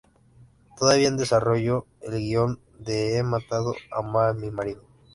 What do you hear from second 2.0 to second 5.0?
el guion de ¡He Matado a mi Marido!